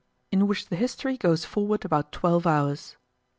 [0.31, 2.97] IN WHICH THE HISTORY GOES FORWARD ABOUT TWELVE HOURS.